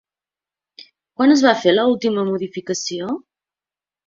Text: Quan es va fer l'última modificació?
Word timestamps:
Quan 1.19 1.33
es 1.35 1.43
va 1.49 1.53
fer 1.65 1.75
l'última 1.75 2.25
modificació? 2.31 3.13